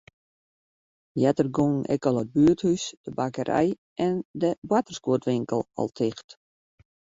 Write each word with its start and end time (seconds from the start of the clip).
Earder 1.31 1.49
gongen 1.57 1.83
ek 1.95 2.07
it 2.21 2.31
buerthûs, 2.33 2.83
de 3.03 3.09
bakkerij 3.17 3.69
en 4.05 4.13
de 4.41 4.49
boartersguodwinkel 4.69 5.61
al 5.79 5.89
ticht. 5.97 6.27